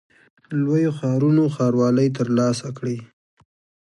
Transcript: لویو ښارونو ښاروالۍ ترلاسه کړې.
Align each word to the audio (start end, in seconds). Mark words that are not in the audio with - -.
لویو 0.63 0.91
ښارونو 0.99 1.43
ښاروالۍ 1.55 2.07
ترلاسه 2.17 2.67
کړې. 2.77 2.97